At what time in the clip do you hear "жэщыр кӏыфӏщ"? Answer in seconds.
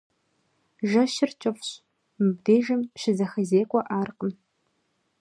0.89-1.69